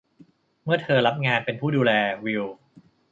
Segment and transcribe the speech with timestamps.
[0.63, 1.91] เมื่อเธอรับงานเป็นผู้ดูแล
[2.25, 2.43] วิล